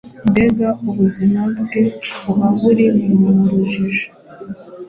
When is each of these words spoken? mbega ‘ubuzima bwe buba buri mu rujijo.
mbega 0.29 0.69
‘ubuzima 0.89 1.41
bwe 1.61 1.83
buba 2.23 2.47
buri 2.61 2.85
mu 3.19 3.29
rujijo. 3.49 4.07